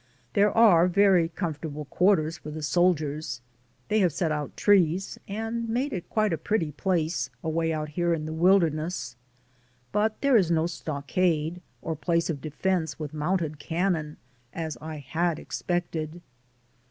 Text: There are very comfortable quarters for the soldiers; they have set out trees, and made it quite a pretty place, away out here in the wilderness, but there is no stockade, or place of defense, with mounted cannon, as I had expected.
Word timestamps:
There 0.33 0.51
are 0.51 0.87
very 0.87 1.29
comfortable 1.29 1.85
quarters 1.85 2.39
for 2.39 2.49
the 2.49 2.63
soldiers; 2.63 3.39
they 3.87 3.99
have 3.99 4.11
set 4.11 4.31
out 4.31 4.57
trees, 4.57 5.19
and 5.27 5.69
made 5.69 5.93
it 5.93 6.09
quite 6.09 6.33
a 6.33 6.39
pretty 6.39 6.71
place, 6.71 7.29
away 7.43 7.71
out 7.71 7.89
here 7.89 8.11
in 8.11 8.25
the 8.25 8.33
wilderness, 8.33 9.15
but 9.91 10.19
there 10.21 10.37
is 10.37 10.49
no 10.49 10.65
stockade, 10.65 11.61
or 11.83 11.95
place 11.95 12.31
of 12.31 12.41
defense, 12.41 12.97
with 12.97 13.13
mounted 13.13 13.59
cannon, 13.59 14.17
as 14.55 14.75
I 14.81 14.97
had 14.97 15.37
expected. 15.37 16.23